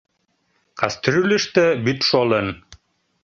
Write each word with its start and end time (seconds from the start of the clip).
Кастрюльышто 0.79 1.65
вӱд 1.83 1.99
шолын. 2.09 2.47